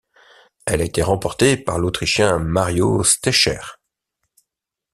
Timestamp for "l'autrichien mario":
1.77-3.03